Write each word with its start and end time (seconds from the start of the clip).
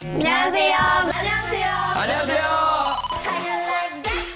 안녕하세요. 0.00 0.76
안녕하세요. 0.76 1.66
안녕하세요. 1.96 2.44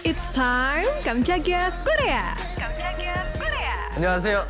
It's 0.05 0.33
time 0.35 0.89
깜짝이야 1.05 1.71
Korea. 1.85 2.35
안녕하세요. 3.95 4.47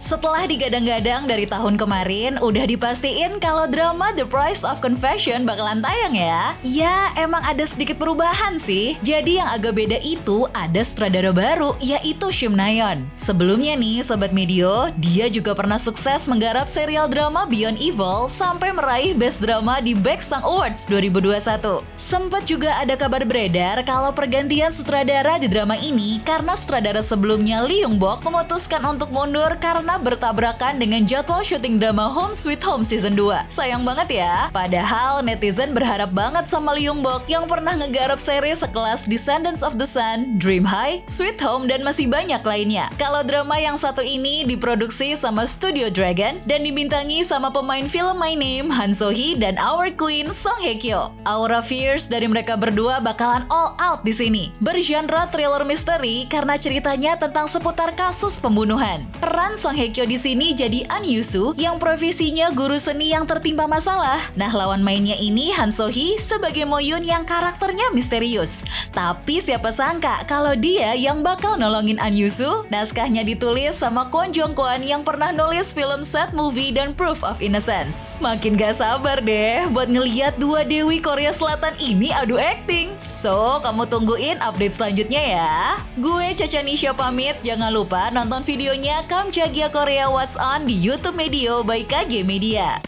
Setelah 0.00 0.48
digadang-gadang 0.48 1.28
dari 1.28 1.44
tahun 1.44 1.76
kemarin, 1.76 2.40
udah 2.40 2.64
dipastiin 2.64 3.36
kalau 3.36 3.68
drama 3.68 4.16
The 4.16 4.24
Price 4.24 4.64
of 4.64 4.80
Confession 4.80 5.44
bakalan 5.44 5.84
tayang 5.84 6.16
ya. 6.16 6.56
Ya, 6.64 7.12
emang 7.20 7.44
ada 7.44 7.60
sedikit 7.68 8.00
perubahan 8.00 8.56
sih. 8.56 8.96
Jadi 9.04 9.36
yang 9.36 9.52
agak 9.52 9.76
beda 9.76 10.00
itu 10.00 10.48
ada 10.56 10.80
sutradara 10.80 11.36
baru, 11.36 11.76
yaitu 11.84 12.32
Shim 12.32 12.56
Nayeon. 12.56 13.04
Sebelumnya 13.20 13.76
nih, 13.76 14.00
Sobat 14.00 14.32
Medio, 14.32 14.88
dia 15.04 15.28
juga 15.28 15.52
pernah 15.52 15.76
sukses 15.76 16.24
menggarap 16.32 16.64
serial 16.64 17.04
drama 17.04 17.44
Beyond 17.44 17.76
Evil 17.76 18.24
sampai 18.24 18.72
meraih 18.72 19.12
Best 19.12 19.44
Drama 19.44 19.84
di 19.84 19.92
Baeksang 19.92 20.40
Awards 20.48 20.88
2021. 20.88 21.84
Sempat 22.00 22.48
juga 22.48 22.72
ada 22.80 22.96
kabar 22.96 23.20
beredar 23.28 23.84
kalau 23.84 24.16
pergantian 24.16 24.72
sutradara 24.72 25.36
di 25.36 25.44
drama 25.44 25.76
ini 25.76 26.24
karena 26.24 26.56
sutradara 26.56 27.04
sebelumnya 27.04 27.60
Lee 27.68 27.84
Young 27.84 28.00
Bok 28.00 28.24
memutuskan 28.24 28.80
untuk 28.88 29.12
mundur 29.12 29.52
karena 29.60 29.89
bertabrakan 29.98 30.78
dengan 30.78 31.02
jadwal 31.02 31.42
syuting 31.42 31.82
drama 31.82 32.06
Home 32.06 32.30
Sweet 32.30 32.62
Home 32.62 32.86
Season 32.86 33.18
2. 33.18 33.50
Sayang 33.50 33.82
banget 33.82 34.22
ya, 34.22 34.46
padahal 34.54 35.26
netizen 35.26 35.74
berharap 35.74 36.14
banget 36.14 36.46
sama 36.46 36.76
Lee 36.76 36.86
Young 36.86 37.02
Bok 37.02 37.26
yang 37.26 37.50
pernah 37.50 37.74
ngegarap 37.74 38.22
seri 38.22 38.54
sekelas 38.54 39.10
Descendants 39.10 39.66
of 39.66 39.74
the 39.80 39.88
Sun, 39.88 40.38
Dream 40.38 40.62
High, 40.62 41.02
Sweet 41.10 41.42
Home, 41.42 41.66
dan 41.66 41.82
masih 41.82 42.06
banyak 42.06 42.44
lainnya. 42.46 42.86
Kalau 42.94 43.26
drama 43.26 43.58
yang 43.58 43.74
satu 43.74 44.04
ini 44.04 44.44
diproduksi 44.44 45.16
sama 45.16 45.48
Studio 45.48 45.88
Dragon 45.88 46.38
dan 46.44 46.60
dibintangi 46.60 47.24
sama 47.24 47.48
pemain 47.48 47.88
film 47.88 48.20
My 48.20 48.36
Name, 48.36 48.68
Han 48.68 48.92
So 48.92 49.08
Hee, 49.08 49.34
dan 49.34 49.56
Our 49.56 49.90
Queen, 49.96 50.30
Song 50.30 50.60
Hye 50.60 50.76
Kyo. 50.76 51.08
Aura 51.24 51.64
fierce 51.64 52.04
dari 52.04 52.28
mereka 52.28 52.60
berdua 52.60 53.00
bakalan 53.00 53.48
all 53.48 53.72
out 53.80 54.04
di 54.04 54.12
sini. 54.12 54.52
Bergenre 54.60 55.24
thriller 55.32 55.64
misteri 55.64 56.28
karena 56.28 56.60
ceritanya 56.60 57.16
tentang 57.16 57.48
seputar 57.48 57.96
kasus 57.96 58.36
pembunuhan. 58.36 59.08
Peran 59.22 59.56
Song 59.56 59.79
Hye 59.80 59.88
Kyo 59.96 60.04
di 60.04 60.20
sini 60.20 60.52
jadi 60.52 60.84
An 60.92 61.08
Yusu 61.08 61.56
yang 61.56 61.80
profesinya 61.80 62.52
guru 62.52 62.76
seni 62.76 63.16
yang 63.16 63.24
tertimpa 63.24 63.64
masalah. 63.64 64.20
Nah, 64.36 64.52
lawan 64.52 64.84
mainnya 64.84 65.16
ini 65.16 65.56
Han 65.56 65.72
So 65.72 65.88
Hee 65.88 66.20
sebagai 66.20 66.68
Moyun 66.68 67.00
yang 67.00 67.24
karakternya 67.24 67.88
misterius. 67.96 68.68
Tapi 68.92 69.40
siapa 69.40 69.72
sangka 69.72 70.28
kalau 70.28 70.52
dia 70.52 70.92
yang 70.92 71.24
bakal 71.24 71.56
nolongin 71.56 71.96
An 71.96 72.12
Yusu? 72.12 72.68
Naskahnya 72.68 73.24
ditulis 73.24 73.80
sama 73.80 74.12
Kwon 74.12 74.36
Jong 74.36 74.52
Kwon 74.52 74.84
yang 74.84 75.00
pernah 75.00 75.32
nulis 75.32 75.72
film 75.72 76.04
Sad 76.04 76.36
Movie 76.36 76.76
dan 76.76 76.92
Proof 76.92 77.24
of 77.24 77.40
Innocence. 77.40 78.20
Makin 78.20 78.60
gak 78.60 78.84
sabar 78.84 79.16
deh 79.24 79.64
buat 79.72 79.88
ngeliat 79.88 80.36
dua 80.36 80.60
dewi 80.60 81.00
Korea 81.00 81.32
Selatan 81.32 81.72
ini 81.80 82.12
adu 82.12 82.36
acting. 82.36 82.92
So, 83.00 83.64
kamu 83.64 83.88
tungguin 83.88 84.44
update 84.44 84.76
selanjutnya 84.76 85.40
ya. 85.40 85.80
Gue 85.96 86.36
Caca 86.36 86.60
Nisha 86.60 86.92
pamit, 86.92 87.40
jangan 87.40 87.72
lupa 87.72 88.12
nonton 88.12 88.44
videonya 88.44 89.08
Kamjagia 89.08 89.69
Korea 89.70 90.10
What's 90.10 90.34
On 90.34 90.66
di 90.66 90.74
YouTube 90.74 91.14
Medio 91.14 91.62
by 91.62 91.86
KG 91.86 92.26
Media. 92.26 92.82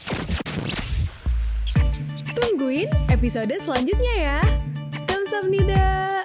Tungguin 2.34 2.90
episode 3.06 3.54
selanjutnya 3.62 4.14
ya. 4.18 4.38
Kamsahamnida. 5.06 6.21